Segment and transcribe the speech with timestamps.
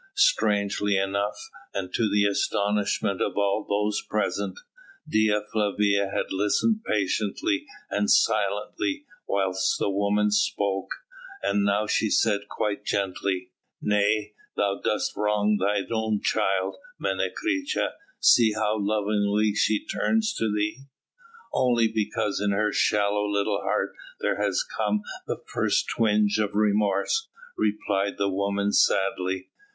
[0.17, 1.37] Strangely enough,
[1.75, 4.57] and to the astonishment of all those present,
[5.07, 10.87] Dea Flavia had listened patiently and silently whilst the woman spoke,
[11.43, 14.33] and now she said quite gently: "Nay!
[14.57, 20.79] thou dost wrong thine own child, Menecreta; see how lovingly she turns to thee!"
[21.53, 27.27] "Only because in her shallow little heart there has come the first twinge of remorse,"
[27.55, 29.49] replied the woman sadly.